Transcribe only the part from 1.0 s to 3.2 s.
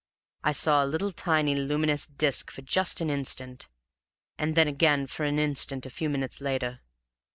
tiny luminous disk just for an